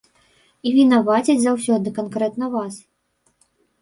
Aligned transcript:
І 0.69 0.71
вінавацяць 0.77 1.37
заўсёды 1.45 1.87
канкрэтна 1.99 2.45
вас. 2.55 2.73